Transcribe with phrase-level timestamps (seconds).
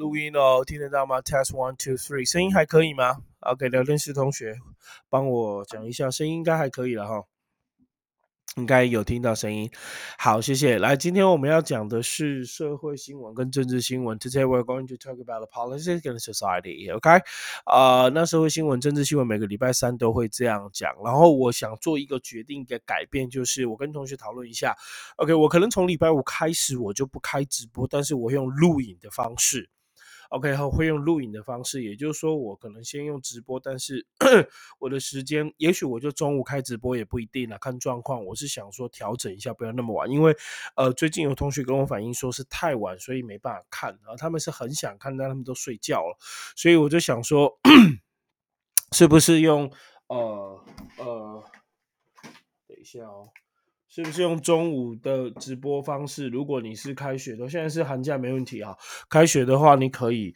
[0.00, 4.56] 录音哦，听得到吗？Test one two three，声音还可以吗？OK，聊天室同学，
[5.10, 7.24] 帮我讲一下，声音应该还可以了哈。
[8.56, 9.70] 应该有听到声音，
[10.18, 10.78] 好，谢谢。
[10.78, 14.18] 来，今天我们要讲的是社会新闻跟政治新闻。
[14.18, 16.90] Today we're going to talk about the politics and society.
[16.96, 17.22] OK，
[17.66, 20.94] 啊，那社会新闻、政治新闻每个礼拜三都会这样讲。
[21.04, 24.74] 然后我想做一个决定的改变，就是我跟同学讨论一下。
[25.16, 29.68] OK，我可能从礼拜五开始我就不开直播，但是我用录影的方式。
[30.30, 34.06] OK，好，会用录影的方式，也就是说，我可能先用直播，但是
[34.78, 38.24] 我的时间，也许我就中午开直播也不一定啦，看状况。
[38.24, 40.36] 我是想说调整一下，不要那么晚，因为
[40.76, 46.16] 呃，最近有同学跟我反映说是太晚，所以没办法看，然后他们是很想看，但他们都睡觉了，
[46.54, 47.58] 所以我就想说，
[48.92, 49.68] 是不是用
[50.06, 50.64] 呃
[50.98, 51.44] 呃，
[52.68, 53.28] 等一下哦。
[53.90, 56.28] 是不是用中午的直播方式？
[56.28, 58.76] 如果你是开学的，现在是寒假，没问题啊。
[59.08, 60.32] 开学的话，你可以。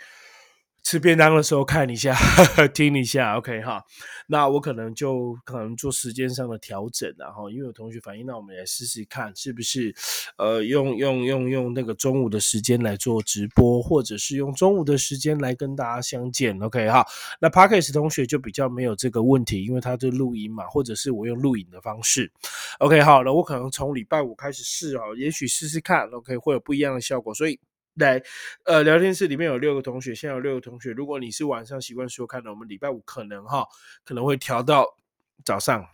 [0.85, 2.15] 吃便当的时候看一下，
[2.75, 3.83] 听一下，OK 哈。
[4.27, 9.95] 那我可能就可能做时间上的调整，然后因为有同学反映，那我们来试试看，是不是
[10.37, 17.05] 呃用用用用那个中午的时间来做直播，或者是用中午的时间来跟大家相见，OK 哈。
[17.41, 22.31] 那 Parkes 同学就比较没有这个问题，因为他是录音嘛，或者是我用录影的方式
[22.79, 27.59] ，OK 好了，我可能从礼拜五开始试哦，也许试试看，OK 会有不一样的效果，所以。
[27.95, 28.23] 来，
[28.65, 30.93] 呃，聊天室里面有六个同学，现在有六个同学。
[30.93, 33.67] 如果你是晚上习惯收看的，我们礼拜五可能哈，
[34.05, 34.97] 可能会调到
[35.45, 35.87] 早上。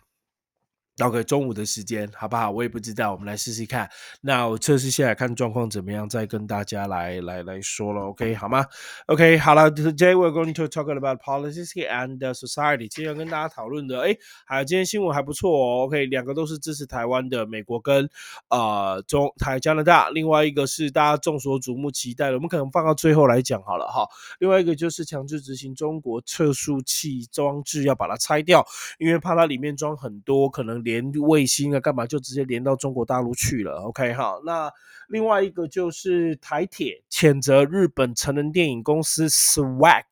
[0.99, 2.51] OK，中午的时间好不好？
[2.51, 3.89] 我也不知道，我们来试试看。
[4.19, 8.01] 那我测试下来看状况怎么样，再跟大家来来来说了。
[8.01, 8.65] OK，好吗
[9.07, 12.87] ？OK，好了，Today we're going to talk about politics and society。
[12.89, 15.85] 今天要跟大家讨论的，哎，还有今天新闻还不错哦。
[15.85, 18.07] OK，两个都是支持台湾的，美国跟
[18.49, 20.09] 呃中台加拿大。
[20.09, 24.05] 另外一个是大家众所瞩目期待的，我们可能放到最后来讲好了哈。
[24.39, 28.63] 另外一个就是强制执行中国测速器装置，要把它拆掉，
[28.99, 31.11] 因为怕它里面装很多可能连。
[31.21, 34.71] 卫星啊，干嘛就直接连到中国大陆去了？OK，好，那
[35.07, 40.05] 另外一个就是台铁谴责日本成人电影公司 Swag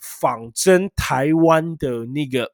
[0.00, 2.52] 仿真台湾的那个。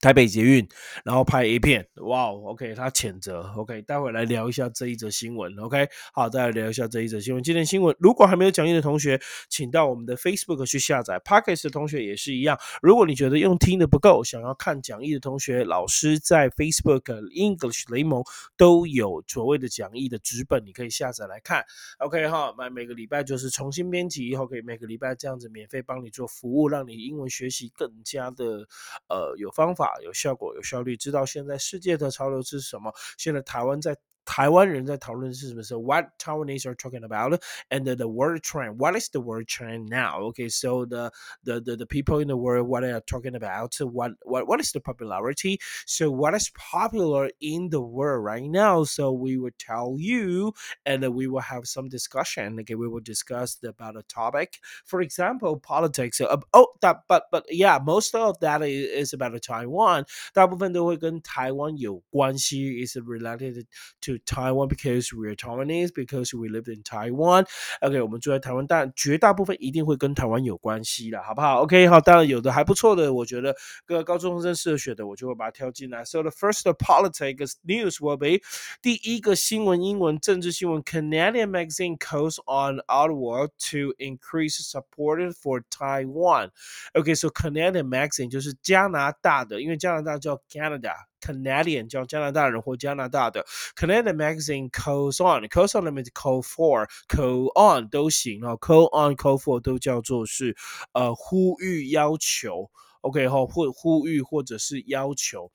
[0.00, 0.66] 台北捷运，
[1.04, 7.42] 然后拍 A 片，哇，OK，他谴责，OK，待会来聊一下这一则新闻，OK，好，再来聊一下这一则新闻。
[7.42, 12.58] 今天新闻，如果还没有讲义的同学，请到我们的 Facebook 去下载 p o c k e t 的同学也是一样。
[12.80, 17.02] 如果你觉得用听的不够，想要看讲义的同学，老师在 Facebook
[17.34, 18.24] English 雷蒙
[18.56, 21.62] 都有所谓的讲义的纸本，你可以下载来看
[21.98, 28.66] ，OK 哈，每每个礼拜就是重新编辑以后，可以每个礼拜这样子免费帮你做服务，让你英文学习更加的
[29.10, 29.89] 呃有方法。
[29.90, 32.92] 啊有效果、有效率，知道现在世界的潮流是什么？
[33.18, 33.96] 现在台湾在。
[34.25, 37.39] 台湾人在讨论是什么是 what Taiwanese are talking about
[37.69, 38.79] and the, the word trend.
[38.79, 40.19] What is the word trend now?
[40.29, 41.11] Okay, so the,
[41.43, 44.59] the the the people in the world what they are talking about what what what
[44.59, 45.59] is the popularity?
[45.85, 48.83] So what is popular in the world right now?
[48.85, 50.53] So we will tell you
[50.87, 52.59] and we will have some discussion.
[52.61, 54.59] Okay, we will discuss about a topic.
[54.85, 56.19] For example, politics.
[56.19, 60.05] Uh, oh, that but but yeah, most of that is, about Taiwan.
[60.33, 63.67] 大部分都会跟台湾有关系，is related
[64.01, 67.45] to to Taiwan because we are Taiwanese because we live in Taiwan.
[67.81, 71.61] OK，我们住在台湾，但绝大部分一定会跟台湾有关系的，好不好？
[71.61, 73.55] OK，好，当然有的还不错的，我觉得
[73.85, 76.03] 各高中生适合学的，我就会把它挑进来。
[76.05, 78.43] So the first politics news will be
[78.81, 86.51] 第一个新闻英文政治新闻，Canadian magazine calls on Ottawa to increase support for Taiwan.
[86.93, 90.93] OK，so Canadian magazine 就是加拿大的，因为加拿大叫 Canada。
[91.20, 93.44] Canadian 叫加拿大人或加拿大的
[93.76, 99.60] Canadian magazine calls on calls on 里面 call for call on 都行啊，call on call for
[99.60, 100.56] 都叫做是
[100.92, 102.70] 呃呼吁要求
[103.02, 105.50] ，OK 哈或呼吁或者是要求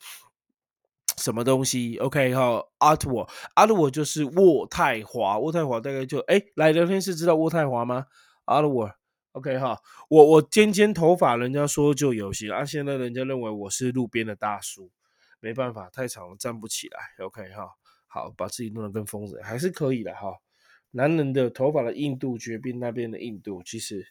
[1.18, 8.06] 什么东西，OK 哈 Ottawa Ottawa 就是渥太华，渥太华大概就哎来聊天室知道渥太华吗
[8.46, 8.94] ？Ottawa
[9.32, 9.78] OK 哈，
[10.10, 14.90] 我我尖尖头发，人家说就有型啊，现在人家认为我是路边的大叔。
[15.46, 17.00] 没办法，太长了站不起来。
[17.24, 17.70] OK 哈，
[18.08, 20.40] 好，把自己弄得跟疯子还是可以的哈。
[20.90, 24.08] 男人的头发的硬度决定那边的硬度，其实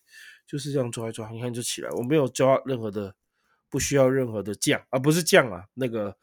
[0.47, 1.91] 就是这样抓一抓，你看就起来。
[1.91, 3.17] 我没有抓任何的，
[3.69, 6.17] 不需要任何的酱啊，不是酱啊，那个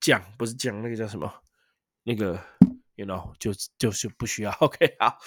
[0.00, 1.32] 酱不是酱，那个叫什么？
[2.02, 2.44] 那个
[2.95, 4.49] You know，就就是不需要。
[4.59, 5.19] OK，好，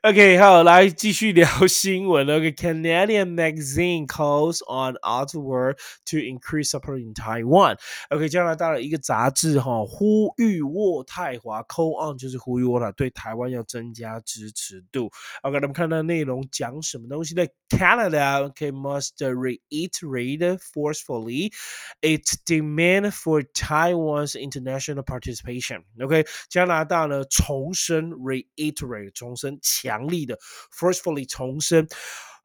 [0.00, 2.26] OK，好，来继续聊新闻。
[2.26, 5.74] OK，Canadian magazine calls on Ottawa
[6.06, 15.10] to increase support in Taiwan。OK，加拿大的一个杂志哈，呼吁渥太华，call on 就是呼吁渥太对台湾要增加支持度。
[15.42, 17.44] OK，那么看到内容讲什么东西呢？
[17.68, 21.52] Canada OK must reiterate forcefully
[22.00, 27.11] its demand for Taiwan's international participation。OK，加拿大呢？
[27.12, 30.38] 呃，重申 reiterate 重申强力的
[30.72, 31.86] forcefully 重申，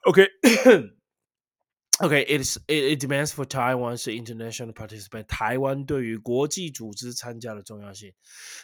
[0.05, 0.27] OK
[1.99, 8.13] OK it is it, it demands for Taiwan's international participant 台湾对于国际组织参加的重要性。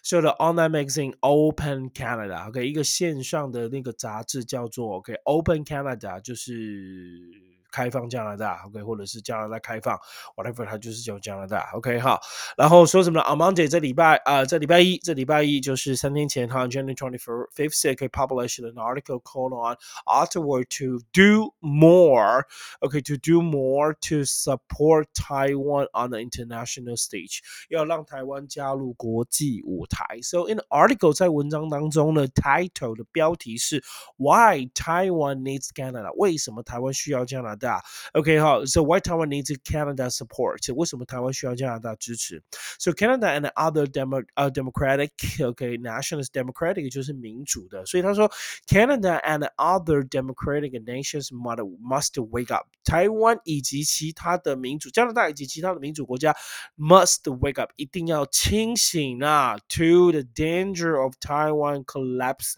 [0.03, 7.52] So the online magazine Open Canada OK 一个线上的那个杂志叫做 OK Open Canada 就是。
[7.74, 9.98] 开放加拿大，OK，或者是加拿大开放
[10.36, 12.20] ，whatever，它就是叫加拿大，OK 哈。
[12.56, 22.46] 然后说什么呢？Amanda 这礼拜啊，这礼拜一，这礼拜一就是三天前哈，January twenty fifth, OK published an article called on Ottawa to do more,
[22.78, 30.20] OK, to do more to support Taiwan on the international stage，要让台湾加入国际舞台。
[30.22, 33.82] So in the article，在文章当中呢，title 的标题是
[34.16, 37.63] Why Taiwan needs Canada，为什么台湾需要加拿大？
[37.63, 37.83] 大。
[38.13, 40.73] OK，好，So why Taiwan needs Canada support？
[40.73, 42.41] 为什么台湾需要加拿大支持？
[42.79, 48.31] So Canada and other demo 呃 democratic，OK nationalist democratic 就是民主的，所以他说
[48.67, 52.67] Canada and other democratic nations must must wake up。
[52.83, 56.35] 台湾以及其他的民主，加拿大以及其他的民主国家
[56.77, 62.53] must wake up，一定要清醒啊，to the danger of Taiwan collapse。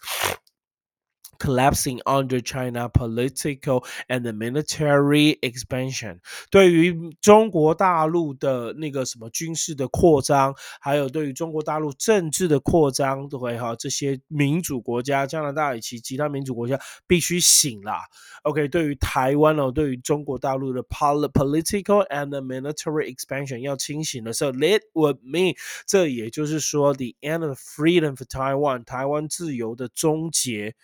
[1.38, 6.20] collapsing under China political and military expansion。
[6.50, 16.78] 对于中国大陆的那个什么军事的扩张，还有对于中国大陆政治的扩张，对哈这些民主国家，加拿大以及其他民主国家
[17.08, 18.02] 必须醒啦。
[18.44, 30.76] OK，对于台湾哦，对于中国大陆的 political and military expansion 要清醒的时候，let would mean 这也就是说 the end of freedom for Taiwan，台湾自由的终结。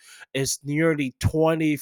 [0.43, 1.77] is nearly twenty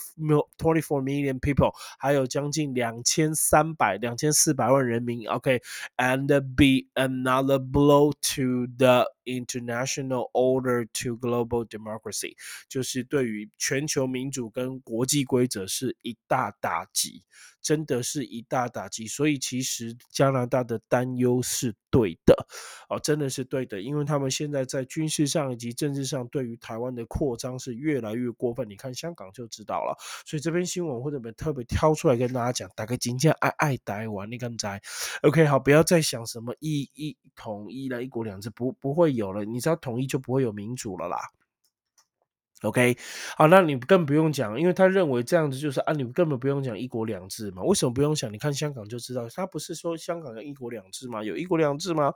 [0.58, 5.28] twenty four million people，还有将近两千三百两千四百万人民。
[5.28, 12.36] OK，and be another blow to the international order to global democracy，
[12.70, 17.24] 就是对于全球民主跟国际规则是一大打击。
[17.63, 22.35] 真的是一大打击，所以其实加拿大的担忧是对的，
[22.89, 28.69] 哦，真的是对的，因为他们现在在军事上以及政治上对于台湾的扩张是越来越过分。
[28.69, 34.83] 你看香港就知道了，所以这篇新闻或者我们特别挑出来跟大家讲，大概今天爱爱台湾，你刚才
[35.23, 41.17] OK 好，不要再想什么一一统一了，一国两制不不会有了，你知道统一就不会有民主了啦。
[42.63, 42.97] OK，
[43.37, 47.63] 好，那你更不用讲，因为他认为这样子就是啊，你根本不用讲一国两制嘛？
[47.63, 48.33] 为什么不用想？
[48.33, 51.25] 你看香港就知道，他不是说香港要一国两制吗？
[51.25, 52.13] 有一国两制吗？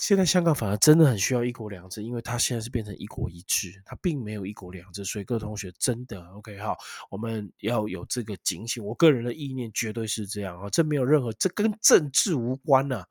[0.00, 6.76] 现在香港反而真的很需要一国两制，因为它现在是变成一国一制，它并没有一国两制，所以各位同学真的 OK 哈，
[7.10, 8.84] 我们要有这个警醒。
[8.84, 13.04] 我个人的意念绝对是这样啊，这没有任何，这跟政治无关呐，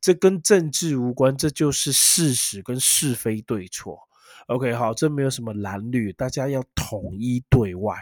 [0.00, 3.98] 这跟政治无关，这就是事实跟是非对错。
[4.50, 7.94] OK，好，这没有什么蓝绿，大家要统一对外。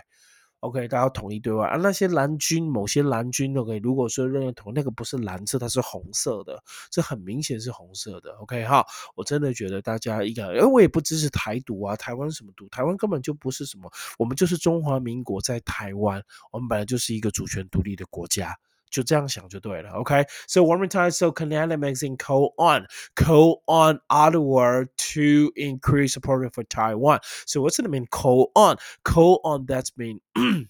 [0.60, 1.76] OK，大家要统一对外啊。
[1.76, 8.32] 那些蓝军，某些蓝军，OK，如果说认同那个不是蓝色，它是红色的，这很明显是红色的。
[8.36, 8.82] OK，哈，
[9.14, 12.66] 我真的觉得大家应该，因为我也不支持台独啊，台湾什么独？
[12.70, 18.56] 台湾根本就不是什么，我们就是中华民国在台湾，我们本来就是一个主权独立的国家。
[18.89, 22.85] 就这样想就对了，OK？So one more time, so Canada magazine call on
[23.15, 27.19] call on Ottawa to increase support for Taiwan.
[27.47, 28.05] So what's it mean?
[28.05, 29.65] Call on, call on.
[29.65, 30.19] That's mean.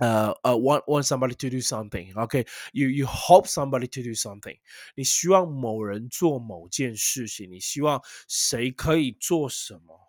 [0.00, 2.14] uh, uh, want want somebody to do something.
[2.16, 4.56] Okay, you you hope somebody to do something.
[4.94, 10.00] 你希望某人做某件事情，你希望谁可以做什么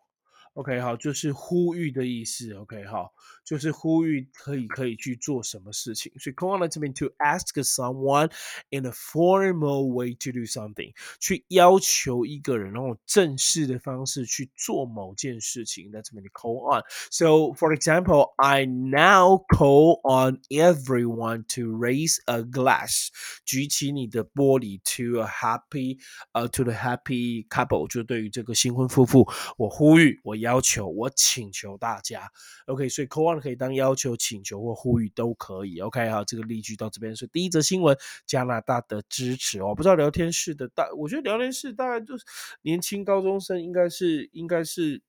[0.53, 2.53] ？OK，好，就是呼吁的意思。
[2.53, 3.13] OK，好。
[3.45, 6.11] 就是呼吁可以可以去做什么事情。
[6.19, 8.29] 所以 call on to mean to ask someone
[8.69, 15.91] in a formal way to do something，去要求一个人用正式的方式去做某件事情。
[15.91, 16.83] That's mean call on.
[17.09, 23.07] So for example, I now call on everyone to raise a glass，
[23.45, 25.97] 举起你的玻璃 to a happy，
[26.33, 32.30] 呃、uh,，to the happy couple，就对于这个新婚夫妇，我呼吁，我 要求，我请求大家
[32.66, 37.16] ，OK，所以 call on 可以当要求、请求或呼吁都可以，OK 好，这个例句到这边。
[37.16, 37.96] 是第一则新闻，
[38.26, 42.24] 加拿大的支持哦，不知道聊天室的大，我觉得聊天室大概就是
[42.62, 45.02] 年轻高中生，应该是应该是。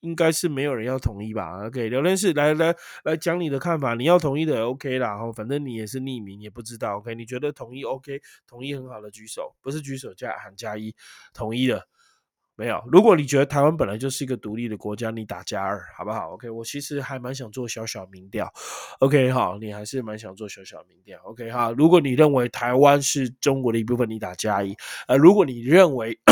[0.00, 2.72] 应该是没有人要同意吧？OK，聊天室来来
[3.02, 6.98] 来讲你的看法，你要同意的 OK 啦，哈，反正你也是匿名，也不知道。
[6.98, 10.94] OK，你觉得同意 OK，同意很好的举手，不是举手加喊加一，
[11.34, 11.88] 同意的
[12.58, 12.82] 没有？
[12.90, 18.52] 如果你觉得台湾本来就是一个独立的国家，你打加二好不好？OK，我其实还蛮想做小小民调
[18.98, 26.18] ，OK 好，你还是蛮想做小小民调，OK 哈，如果你认为台湾是中国的一部分，你打加一，呃，如果你认为。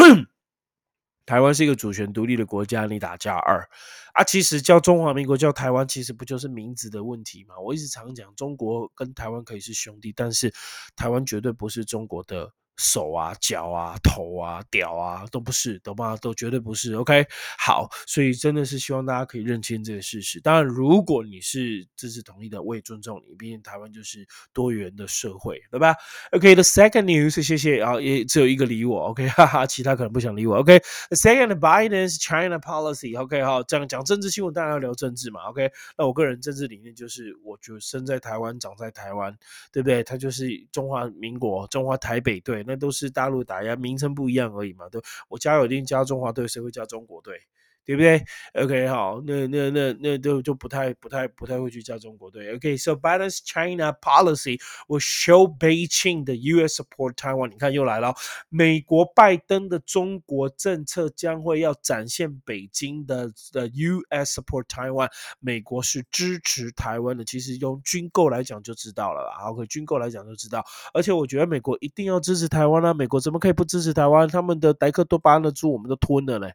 [1.27, 3.69] 台湾是一个主权独立的国家，你打加二
[4.15, 4.23] 啊？
[4.23, 7.57] 其实叫中华民国叫台湾，其实不就是名字的问题吗？
[7.59, 10.55] 我一直常讲，中国跟台湾可以是兄弟，但是
[10.95, 12.53] 台湾绝对不是中国的。
[12.77, 16.17] 手啊、脚啊、头啊、屌啊，都不是，懂吗？
[16.19, 16.95] 都绝对不是。
[16.95, 17.27] OK，
[17.59, 20.41] 好，所以真的是希望大家可以认清这个事实。
[20.41, 25.95] 当然，如果你是支持同意的，我也尊重你，毕竟台湾就是多元的社会，对吧
[26.33, 30.57] ？OK，the second news，谢谢啊，也只有一个理我，OK，哈哈，其他可能不想理我。
[30.57, 35.49] OK，the second Biden's China policy，OK，好，这样讲政治新闻，当然要聊政治嘛。
[35.49, 39.35] OK，那我个人政治理念就是，我就生在台湾，长在台湾，
[39.73, 40.03] 对不对？
[40.03, 42.66] 它就是中华民国，中华台北队。
[42.67, 44.89] 那都是大陆打压，名称不一样而已嘛。
[44.89, 47.41] 对，我加有一定加中华队，谁会加中国队？
[47.87, 48.25] 对不对
[48.55, 52.53] ？OK，好，那那那那就就不太不太不太会去加中国队。
[52.57, 56.83] OK，so Biden's China policy will show Beijing the U.S.
[56.83, 57.51] support Taiwan。
[57.51, 58.13] 你看又来了，
[58.49, 64.41] 美国拜登的中国政策将会要展现北京的的 U.S.
[64.41, 65.09] support Taiwan。
[65.39, 69.49] 美国是支持台湾的，其实用军购来讲就知道了啦。
[69.49, 70.65] OK，军购来讲就知道。
[70.93, 72.93] 而且我觉得美国一定要支持台湾啊！
[72.93, 74.27] 美国怎么可以不支持台湾？
[74.27, 76.53] 他们的莱克多巴胺的猪我们都吞了嘞。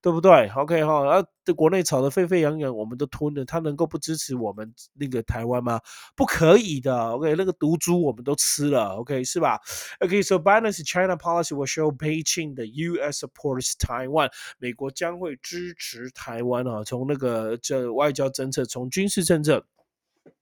[0.00, 5.80] 对不对？OK 哈，啊，这国内吵得沸沸扬扬，我们都吞了，他能够不支持我们那个台湾吗？
[6.14, 6.96] 不可以的。
[7.10, 9.58] OK，那个毒株我们都吃了，OK 是吧
[10.00, 13.24] ？OK，so Biden's China policy will show Beijing the U.S.
[13.24, 19.66] supports Taiwan，美国将会支持台湾啊，从那个这外交政策，从军事政策。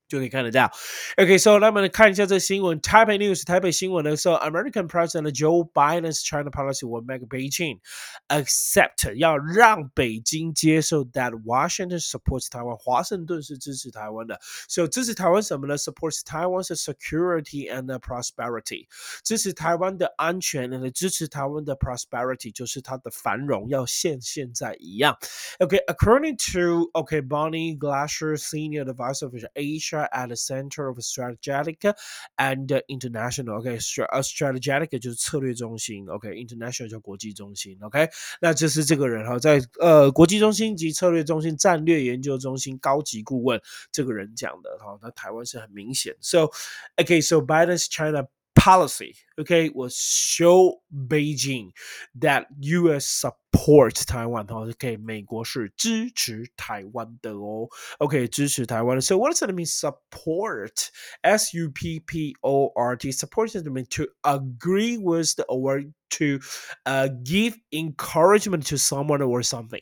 [0.07, 0.69] 就可以看得到。
[1.15, 7.79] OK，so 那么看一下这新闻，Taipei News 台北新闻的时候，American President Joe Biden's China policy will make Beijing
[8.27, 14.37] accept 要让北京接受 that Washington supports Taiwan，华盛顿是支持台湾的。
[14.67, 15.77] So 支持台湾什么呢？
[15.77, 18.87] Supports Taiwan's security and prosperity，
[19.23, 25.17] 支持台湾的安全，和支持台湾的 prosperity 就是它的繁荣要像现在一样。
[25.59, 29.94] OK，according to OK Bonnie Glasher Senior Advisor for Asia。
[29.95, 31.93] at the center of strategic
[32.37, 33.59] and international.
[33.59, 33.77] OK，
[34.09, 38.09] 呃，strategic 就是策略中心，OK，international 叫国际中心，OK，
[38.41, 46.15] 那这是这个人哈，在呃国际中心及策略中心战略研究中心高级顾问这个人讲的哈，那台湾是很明显。
[46.21, 46.49] So
[46.97, 51.71] OK，so Biden's China policy, okay, will show Beijing
[52.19, 53.05] that U.S.
[53.07, 54.47] support Taiwan.
[54.47, 57.67] Okay, 美国是支持台湾的哦。
[57.99, 59.01] OK，支持台湾的。
[59.01, 59.67] So what does it mean?
[59.67, 60.89] Support,
[61.21, 63.11] S U P P O R T.
[63.11, 66.39] Support is mean to agree with the or to
[66.85, 69.81] uh, give encouragement to someone or something.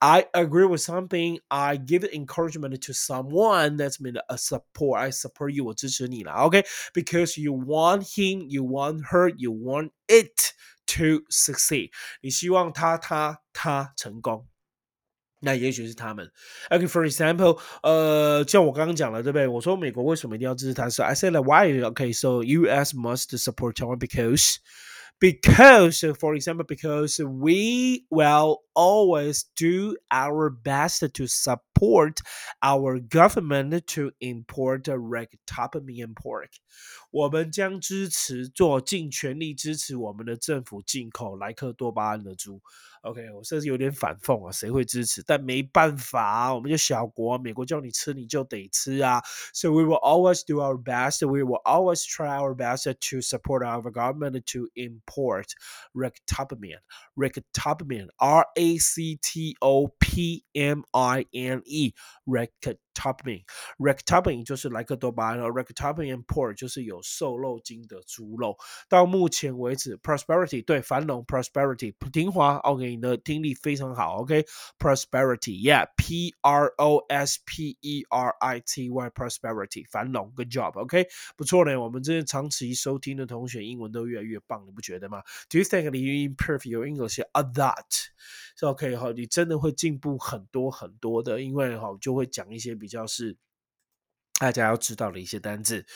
[0.00, 1.38] I agree with something.
[1.50, 3.76] I give encouragement to someone.
[3.76, 5.00] That's mean a support.
[5.00, 5.64] I support you.
[5.66, 6.32] 我支持你了。
[6.32, 10.54] OK, because you want him, you want her, you want it
[10.86, 11.90] to succeed.
[12.22, 14.46] 你希望他他他成功。
[15.42, 16.30] 那也许是他们。
[16.68, 19.48] OK，for example，呃，像我刚刚讲了，对不对？
[19.48, 20.90] 我说美国为什么一定要支持他？
[20.90, 21.66] 是 I said like why?
[21.92, 22.94] Okay, so U.S.
[22.94, 24.56] must support Taiwan because
[25.18, 31.60] because for example because we will always do our best to support
[32.60, 36.50] our government to import rectopamine pork
[37.10, 42.60] 我们将支持做尽全力支持我们的政府进口莱克多巴胺的猪。
[43.02, 45.22] OK，我甚至有点反讽啊，谁会支持？
[45.26, 49.22] 但没办法啊，我们就小国，美国叫你吃你就得吃啊。
[49.54, 51.26] So we will always do our best.
[51.26, 55.54] We will always try our best to support our government to import
[55.94, 56.80] rectopamine.
[57.16, 61.93] Rectopamine, R A C T O P M I N E
[62.25, 62.77] record.
[62.95, 63.43] Rectopamine.
[63.77, 68.57] rectopping 就是莱克多巴胺，rectopamine pork 就是有瘦肉精的猪肉。
[68.87, 81.79] 到目前为止，prosperity 对繁荣 prosperity 平华，OK，你的听力非常好，OK，prosperity，yeah，P R O S P E R I T Y，prosperity 繁荣，good job，OK，不错呢。
[81.79, 88.05] 我们这些长期收听的同学，英文都越来越棒，你不觉得吗？Do you think you improve your English a lot？
[88.57, 93.35] 是 OK 哈，你真的会进步很多很多的，因为哈就会讲一些比较是
[94.39, 95.87] 大家要知道的一些单字，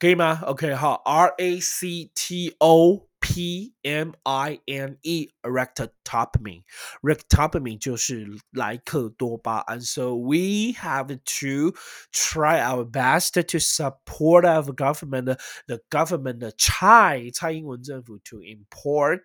[0.00, 3.11] 可以吗？OK 好，R A C T O。
[3.21, 6.63] P M I N E rectopamine.
[7.01, 9.81] Rectopamine 就是莱克多巴胺。
[9.81, 11.77] So we have to
[12.11, 19.21] try our best to support our government, the government 的蔡蔡英文政府 to import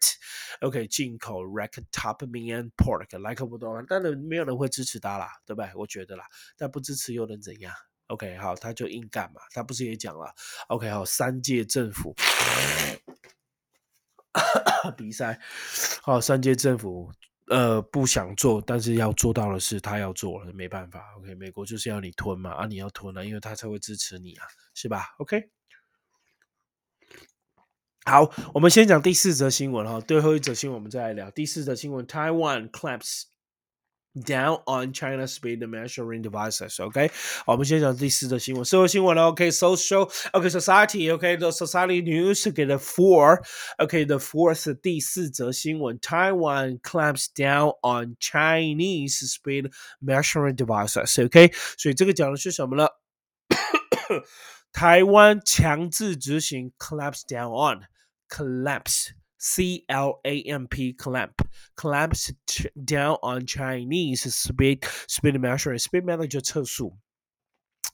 [0.60, 3.86] OK 进口 rectopamine and pork 莱克多巴胺。
[3.86, 5.70] 当然没有人会支持他啦，对不对？
[5.76, 6.24] 我觉得啦，
[6.56, 7.72] 但不支持又能怎样？
[8.08, 9.40] OK 好，他就硬干嘛？
[9.52, 10.34] 他不是也讲了？
[10.68, 12.14] OK 好，三届政府。
[14.97, 15.39] 比赛，
[16.01, 17.11] 好，三届政府
[17.47, 21.03] 呃不想做，但是要做到的是他要做了，没办法。
[21.17, 25.49] OK，美国就是要你吞嘛，啊，你要吞了，因为他才会支持你啊，是吧？OK，
[28.05, 33.23] 好，我们先讲第四则新闻哈，最后一则新闻我们再来聊第四则新闻，Taiwan claps。
[34.16, 36.78] down on China's speed measuring devices.
[36.82, 37.10] OK，
[37.46, 39.28] 好，我们先讲第四则新闻，社会新闻了。
[39.28, 49.72] OK，social，OK，society，OK，the society news 给了 four，OK，the fourth 第四则新闻，Taiwan clamps down on Chinese speed
[50.04, 52.86] measuring devices。OK，所以这个讲的是什么呢？
[54.72, 57.84] 台湾强制执行 clamps down on
[58.28, 59.12] collapse。
[59.37, 62.31] C L A M P clamp clamps
[62.83, 66.97] down on Chinese speed speed measure speed manager 测速。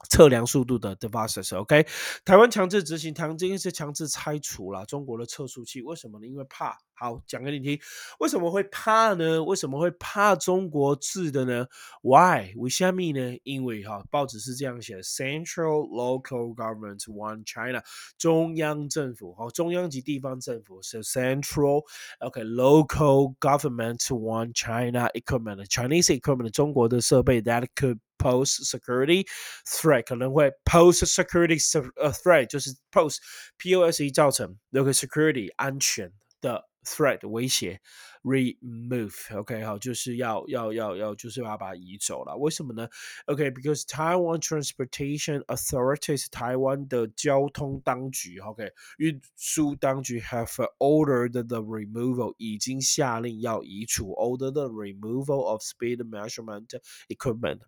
[0.09, 1.85] 测量速度的 devices，OK，
[2.25, 6.27] 台湾强制执行，台湾这边是强制拆除了中国的测速器，为什么呢？
[6.27, 6.77] 因为怕。
[6.95, 7.79] 好，讲给你听，
[8.19, 9.43] 为什么会怕呢？
[9.43, 11.65] 为什么会怕中国制的呢
[12.03, 12.53] ？Why？
[12.55, 13.35] 为什么呢？
[13.43, 17.81] 因为哈，报纸是这样写：Central local government want China，
[18.17, 29.26] 中央政府哈，中央及地方政府是 Central，OK，local government want China equipment，Chinese equipment，中国的设备 that could pose security
[29.66, 36.68] threat，可能会 pose security threat，就是 pose，P O S E 造成 local security 安全的。
[36.84, 37.78] threat 威胁，
[38.22, 42.34] remove，OK，好，就是要要要要，就是要把它移走了。
[42.38, 42.88] 为什么呢？
[43.26, 56.68] OK，because Taiwan Transportation Authorities，台湾的交通当局，OK，运输当局 have ordered the removal，已经下令要移除，ordered the removal of speed measurement
[57.08, 57.58] equipment。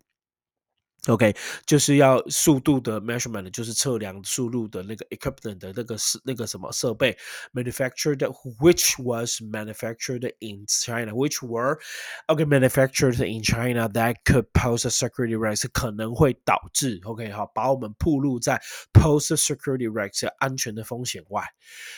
[1.08, 1.36] OK，
[1.68, 7.16] 就是要速度的 measurement，就是测量速度的那个 equipment 的那个是那个什么设备
[7.54, 8.18] ，manufactured
[8.60, 11.78] which was manufactured in China，which were
[12.26, 18.60] OK manufactured in China that could pose a security risk，可能会导致 OK 好把我们暴露在
[18.92, 21.44] pose a security risk 安全的风险外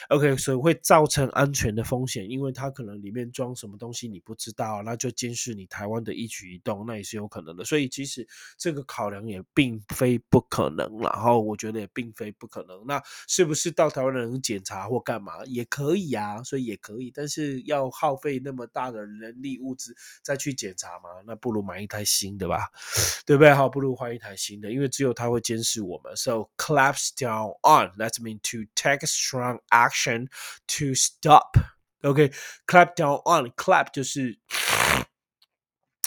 [0.10, 7.64] ，OK，所以会造成安全的风险，因为它可能里面装什么东西你不知道，那就监视你台湾的一举一动，那也是有可能的。
[7.64, 8.28] 所以其实
[8.58, 8.84] 这个。
[8.98, 12.84] 考量也并非不可能，然后我觉得也并非不可能。
[12.88, 16.42] 那是不是到台湾能检查或干嘛也可以啊？
[16.42, 21.10] 所以也可以，但是要耗费那么大的人力物资再去检查嘛？
[21.28, 22.72] 那不如买一台新的吧，
[23.24, 23.54] 对不对？
[23.54, 26.16] 好，不如换一台新的，因为只有它会监视我们。
[26.16, 30.30] So claps down on that's mean to take strong action
[30.70, 31.56] to stop.
[32.02, 32.32] OK,
[32.66, 34.40] clap down on clap 就是。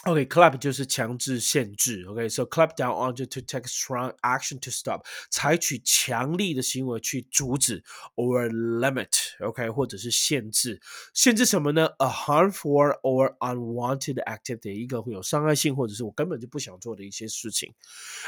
[0.05, 2.05] OK，clap 就是强制限制。
[2.07, 7.83] OK，so clap down on to take strong action to stop，采取强力的行为去阻止
[8.15, 10.79] or limit。OK，或者是限制，
[11.15, 11.87] 限制什么呢？
[11.97, 17.73] A harmful or unwanted activity，一个会有伤害性或者是我根本就不想做的一些事情。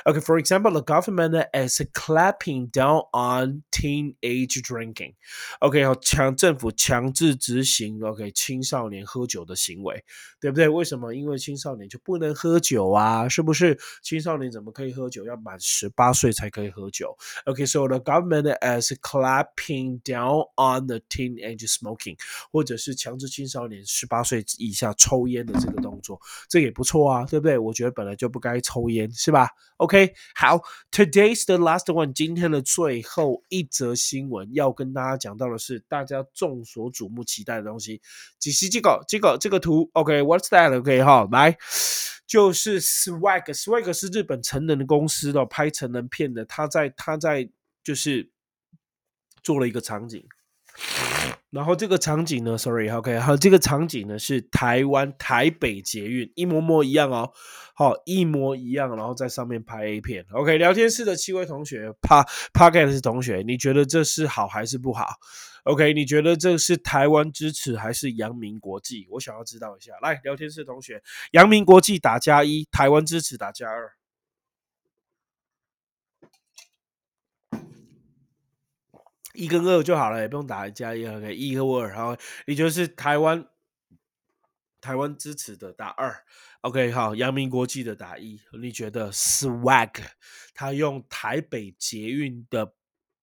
[0.05, 10.03] OK，for example，the government is clapping down on teenage drinking。OK，好，强政府强制执行 OK 青少年喝酒的行为，
[10.41, 10.67] 对不对？
[10.67, 11.13] 为什么？
[11.13, 13.78] 因为青 少年就不能喝酒啊，是不是？
[14.02, 15.24] 青少年怎么可以喝酒？
[15.24, 17.16] 要满十八岁才可以喝酒。
[17.44, 22.18] OK，so the government is clapping down on the teenage smoking，
[22.50, 27.56] 或者是强制青少年十八岁以下抽烟的这个动作，这也不错啊，对不对？
[27.56, 29.48] 我觉得本来就不该抽烟，是吧
[29.82, 38.00] ？OK，好，today's the last one，今天的最后一则新闻要跟大家讲到的是大家众所瞩目期待的东西。
[38.38, 41.50] 几时这个这个这个图？OK，what's that？OK，哈，来。
[41.50, 41.58] 来
[42.24, 46.44] 就是 Swag，Swag 是日本成人的公司的，拍成人片的。
[46.46, 47.50] 他在他在
[47.84, 48.30] 就是
[49.42, 50.24] 做了一个场景。
[51.52, 57.30] 然后这个场景呢，sorry，OK，好，这个场景呢是台湾台北捷运，一模模一样哦，
[57.74, 65.06] 好，一模一样，然后在上面拍 A 片，OK，聊天室的七位同学，帕帕盖的是同学，你觉得这是好还是不好
[65.64, 69.06] ？OK，你觉得这是台湾支持还是阳明国际？
[69.10, 73.92] 我想要知道一下，来，聊天室同学，阳明国际打加一，台湾支持打加二。
[79.34, 82.16] 一跟二就好了，也不用打加一，OK，一和二，然后
[82.46, 83.46] 也就是台湾
[84.80, 86.24] 台湾支持的打二
[86.62, 89.94] ，OK，好，阳明国际的打一，你觉得 Swag
[90.54, 92.74] 他用台北捷运的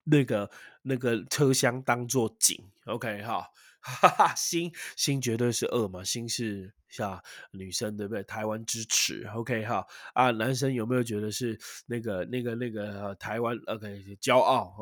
[0.06, 0.50] 那个
[0.82, 3.50] 那个车厢当做景，OK，哈，
[3.82, 6.74] 哈哈，新新绝对是二嘛，新是。
[6.90, 7.22] 像
[7.52, 8.24] 女生对不对？
[8.24, 14.74] 台湾支持，OK 哈啊，男生有没有觉得是那个那个那个台湾 OK 骄傲？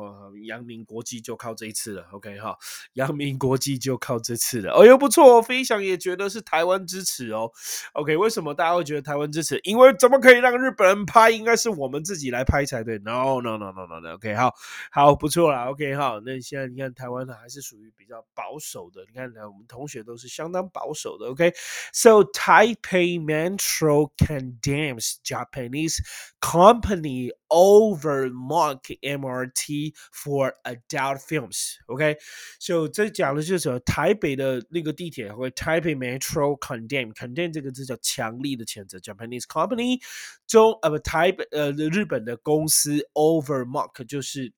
[0.46, 2.56] 阳明国际就靠这一次了，OK 哈，
[2.94, 7.50] 阳明国际就靠这次了，哦哟不错哦，飞翔也觉得是台湾支持哦
[7.92, 9.60] ，OK 为什么大家会觉得台湾支持？
[9.62, 11.30] 因为怎么可以让日本人拍？
[11.30, 14.54] 应该是我们自己来拍才对，No No No No No No，OK 好，
[14.90, 21.52] 好不错了，OK 哈，那现在你看台湾呢还是属于比较保守的，你看我们同学都是相当保守的，OK。
[21.97, 26.01] So Taipei Metro condemns Japanese
[26.41, 31.77] company over Mark MRT for adult films.
[31.87, 32.91] OK，so、okay?
[32.91, 40.01] 这讲的就是台北的那个地铁或 Taipei Metro condemn condemn 这个字叫强力的谴责 Japanese company
[40.47, 44.53] 中呃不台北呃日本的公司 over Mark 就是。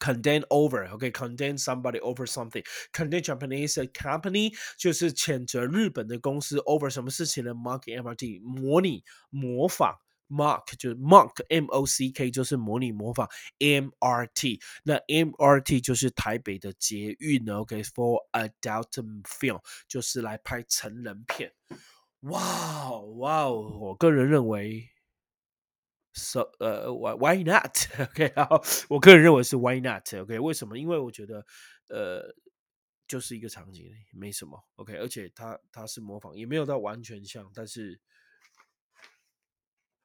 [0.00, 2.62] condemn over, okay, condemn somebody over something.
[2.92, 7.52] Condemn Japanese company 就是谴责日本的公司 over 什么事情呢？
[7.54, 9.96] Mock MRT 模拟模仿。
[10.30, 13.26] Mock 就是 mock M O C K 就是模拟模仿
[13.60, 17.60] M R T，那 M R T 就是台北的捷运呢。
[17.60, 21.50] OK，for、okay, adult film 就是来拍成人片。
[22.20, 24.90] 哇哇，我个人认为
[26.13, 30.77] So 呃，why why not？OK， 好，我个人认为是 why not？OK，为什么？
[30.77, 31.43] 因为我觉得
[31.89, 32.35] 呃，
[33.07, 34.63] 就是一个场景，没什么。
[34.75, 37.99] OK，而且它它是模仿，也没有到完全像，但是。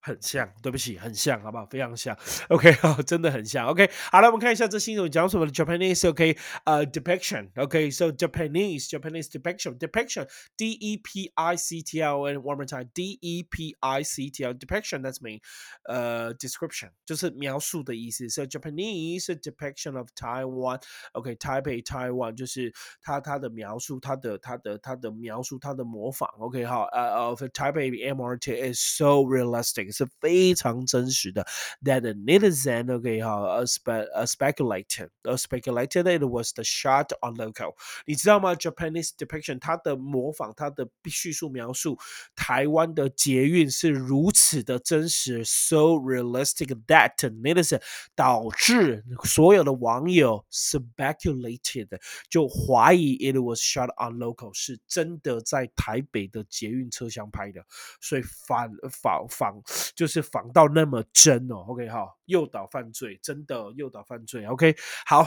[0.08, 1.66] 很像，对不起，很像，好不好？
[1.68, 2.14] 非常像，
[2.50, 3.90] OK，好，真的很像，OK。
[4.12, 14.04] 好了，我们看一下这新闻讲什么的，Japanese，OK， 呃，depiction，OK，so Japanese，Japanese depiction，depiction，D E P I C T L，and one more time，D E P I
[14.04, 15.40] C T L，depiction，that's mean，
[15.86, 18.28] 呃，description，就是描述的意思。
[18.28, 29.94] So Japanese depiction of Taiwan，OK，Taipei，Taiwan，就是它它的描述，它的它的它的描述，它的模仿，OK，好，呃，of Taipei MRT is so realistic。
[29.98, 31.46] 是非常真实的。
[31.84, 37.76] That the netizen OK 哈，a spe a speculated a speculated it was the shot on local。
[38.06, 38.54] 你知道吗？
[38.56, 41.98] Japanese depiction 它的模仿，它的叙述描述
[42.36, 47.82] 台湾的捷运是如此的真实，so realistic that netizen
[48.16, 51.88] 导致所有的网友 speculated
[52.30, 57.66] 就怀疑 it was shot on local 是真的在台北的捷运车厢拍的，
[58.02, 59.62] 所以反仿仿。
[59.95, 64.75] 就是仿到那么真哦，OK 哈，诱导犯罪，真的诱导犯罪，OK
[65.07, 65.27] 好。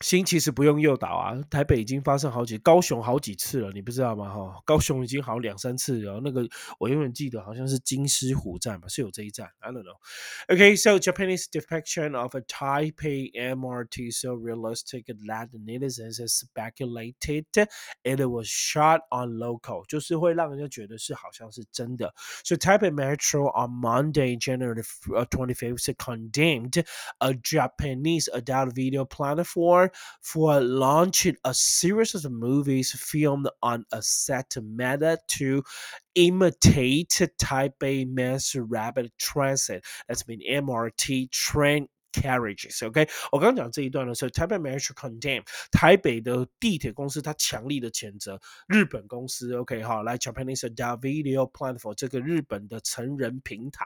[0.00, 4.28] 新其实不用诱导啊，台北已经发生好几，高雄好几次了，你不知道吗？
[4.28, 6.20] 哈，高雄已经好两三次了。
[6.22, 6.46] 那个
[6.78, 9.96] 我永远记得，好像是金狮湖站吧，是有这一站，I don't know.
[10.48, 17.46] Okay, so Japanese depiction of a Taipei MRT so realistic that netizens speculated
[18.04, 22.12] it was shot on local，就是会让人家觉得是好像是真的。
[22.44, 24.82] So Taipei Metro on Monday, January
[25.30, 26.84] twenty fifth, condemned
[27.18, 29.85] a Japanese adult video platform
[30.22, 35.62] for launching a series of movies filmed on a set meta to
[36.14, 39.84] imitate Taipei Mass Rapid Transit.
[40.08, 53.84] That's been MRT train carriages，OK，我刚刚讲这一段的时候，台北 Metro condemn 台北的地铁公司，它强力的谴责日本公司，OK，好，来 Japanese Adult Video Platform 这个日本的成人平台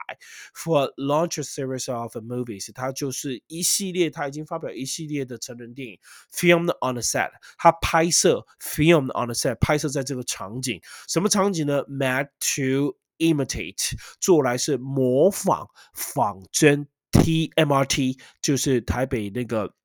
[0.55, 5.99] ，for launch a series of movies，它就是一系列，它已经发表一系列的成人电影
[6.33, 16.87] ，filmed on the set，它拍摄 filmed on the set，拍摄在这个场景，什么场景呢？Mad to imitate，做来是模仿仿真。
[17.11, 19.75] T M R T 就是台北那个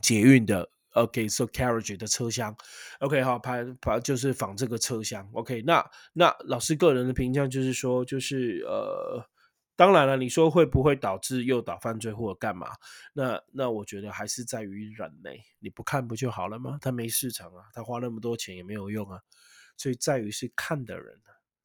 [0.00, 2.54] 捷运的 OK，so carriage 的车厢
[2.98, 9.24] ，OK 好，拍拍就是仿这个车厢，OK，那那老师个人的评价就是说，就是呃，
[9.74, 12.68] 当然了，你说会不会导致诱导犯罪或者干嘛？
[13.14, 16.76] 那那我觉得还是在于人类，你不看不就好了吗？
[16.80, 19.18] 他没市场啊，他花那么多钱也没有用啊，
[19.78, 21.18] 所以在于是看的人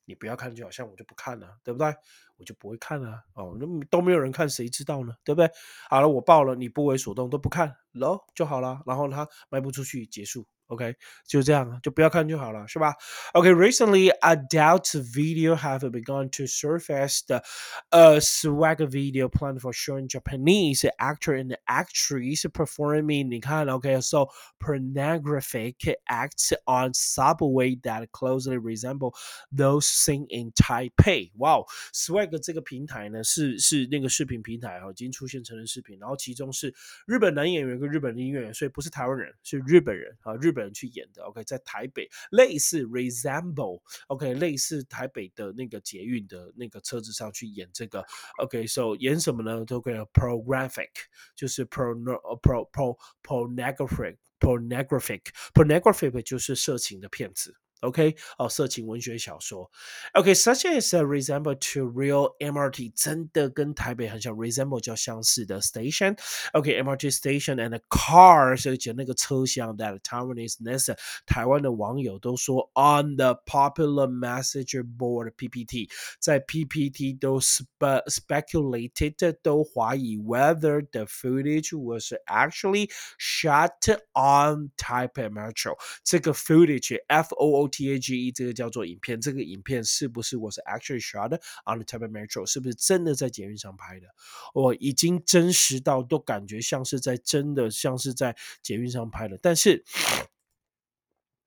[0.08, 1.94] 你不要看就好像我就不看了，对不对？
[2.38, 5.14] 我就不会看了哦，那都没有人看，谁知道呢？
[5.24, 5.52] 对不对？
[5.90, 8.82] 好了，我报了，你不为所动都不看，喽就好了。
[8.86, 10.48] 然后他卖不出去，结束。
[10.69, 12.95] OK，就这样，就不要看就好了，是吧？
[13.35, 17.43] OK，recently adult video have begun to surface the
[17.91, 26.95] uh swag video plan for showing Japanese actor and actress performing 你看，OK，so pornographic acts on
[26.95, 29.13] subway that closely resemble
[29.55, 31.33] those seen in Taipei。
[31.37, 31.59] 哇，
[31.93, 36.75] swag 这个平台呢是是那个视频平台哦，已经出现成人视频，然后其中是
[37.07, 40.51] 日本男演员跟日本女演员，所以不是台湾人，是日本人啊，日。
[40.64, 48.04] 人去演的，OK，在台北类似 resemble，OK，类似台北的那个捷运的那个车子上去演这个
[48.40, 49.66] ，OK，so 演什么呢？
[49.66, 50.92] 都可以 p r o g r a p h i c
[51.36, 51.94] 就是 pro
[52.42, 55.22] pro pro pornographic pornographic
[55.54, 57.56] pornographic 就是色情的片子。
[57.83, 59.69] OK，哦，色情文学小说。
[60.13, 72.71] OK，such as a resemble to real MRT，真的跟台北很像，resemble 较相似的 station。OK，MRT station and a car，所以讲那个车厢 that Taiwanese nessa，台湾的网友都说
[72.77, 75.91] on the popular messenger board PPT，
[76.21, 83.73] 在 PPT 都 spe speculated 都怀疑 whether the footage was actually shot
[84.15, 85.77] on Taipei Metro。
[86.05, 91.34] 这个 footage F O T A G E 这个叫做影片，这个影片是不是我是 actually shot
[91.66, 92.46] on the Taipei Metro？
[92.46, 94.08] 是不是真的在捷运上拍的？
[94.54, 99.84] 我已经真实到都感觉像是在真的像是在捷运上拍的，但是。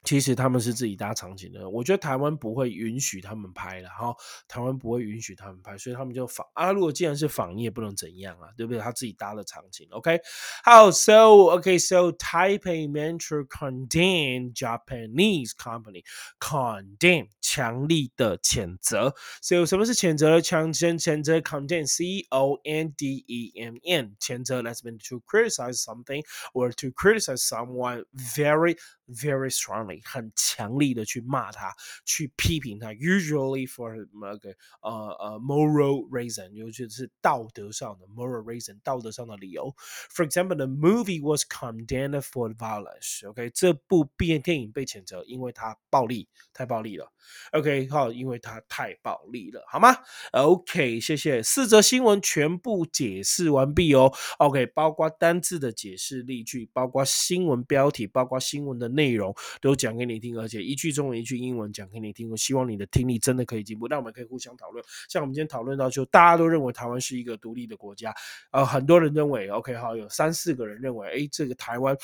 [0.02, 4.14] 其实他们是自己搭场景的，我觉得台湾不会允许他们拍的，哈，
[4.48, 6.72] 台湾不会允许他们拍，所以他们就仿啊。
[6.72, 8.80] 如果既然是仿，你也不能怎样啊，对不对？
[8.80, 10.18] 他自己搭的场景，OK。
[10.64, 11.12] 好，so
[11.50, 16.02] OK，so Taipei Metro condemn Japanese company
[16.38, 19.14] condemn 强力的谴责。
[19.42, 20.40] So 什么是谴责？
[20.40, 27.46] 强先谴责 condemn，C O N D E M N，谴责 let's mean to criticize something or to criticize
[27.46, 31.74] someone very very strongly，很强力的去骂他，
[32.04, 32.92] 去批评他。
[32.92, 34.50] Usually for 那个
[34.82, 39.74] 呃呃 moral reason，尤其是道德上的 moral reason，道德上的理由。
[40.14, 43.26] For example, the movie was condemned for violence.
[43.26, 47.10] OK，这部电电影被谴责，因为它暴力，太暴力了。
[47.52, 49.96] OK，好，因为它太暴力了，好吗
[50.32, 51.42] ？OK，谢谢。
[51.42, 54.12] 四则新闻全部解释完毕哦。
[54.38, 58.90] OK，包括单字的解释例句，包括新闻标题，包括新闻的。
[58.90, 62.30] 内容都讲给你听，而且一句中文一句英文讲给你听。
[62.30, 63.88] 我希望你的听力真的可以进步。
[63.88, 64.84] 那我们可以互相讨论。
[65.08, 68.14] 像我们今天讨论到，就大家都认为台湾是一个独立的国家，
[68.52, 71.96] 呃，很多人认为，OK，好，有三四个人认为，哎，这个台湾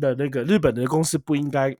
[0.00, 1.76] 的那个日本的公司不应该，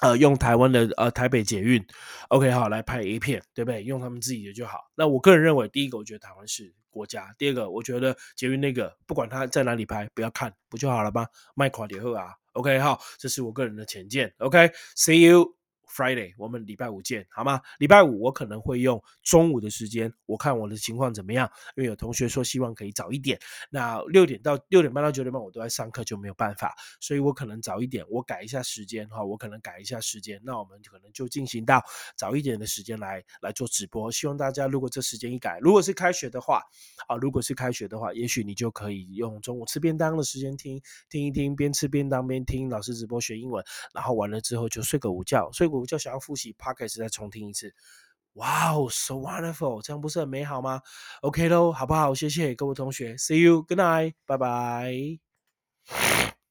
[0.00, 1.84] 呃，用台湾的呃台北捷运
[2.28, 3.82] ，OK，好，来拍 A 片，对不对？
[3.82, 4.78] 用他们自己的就好。
[4.94, 6.72] 那我个人认为，第一个，我觉得台湾是。
[6.92, 11.26] 国家，第二个，我觉得捷运那个，不管他在哪里拍，不要看，不就好了吗？
[11.54, 15.61] 卖垮点后啊，OK，好，这是我个人的浅见，OK，See you。
[15.92, 17.60] Friday，我们礼拜五见，好吗？
[17.78, 21.50] 礼拜五我可能会用中午的时间，我看我的情况怎么样。
[21.76, 31.82] 因为有同学说希望可以早一点，那六点到六点半到九点半我都在上课，就没有办法，所以我可能早一点，我改一下时间哈，我可能改一下时间，那我们可能就进行到
[32.16, 34.10] 早一点的时间来来做直播。
[34.10, 36.62] 希望大家如果这时间一改，如果是开学的话，
[37.06, 45.81] 啊，如果是开学的话，也许你就可以用中午吃便当的时间听听一听，边吃便当边听老师直播学英文，然后完了之后就睡个午觉，睡个。
[45.82, 47.74] 我就想要复习 p o c k e t 再重听一次。
[48.34, 50.80] 哇哦，so wonderful，这样不是很美好吗
[51.20, 52.14] ？OK 喽，好不好？
[52.14, 56.41] 谢谢各位同学，See you，Good night，拜拜。